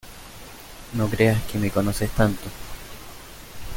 no 0.93 1.07
creas 1.11 1.43
que 1.43 1.59
me 1.59 1.69
conoces 1.69 2.09
tanto. 2.09 2.49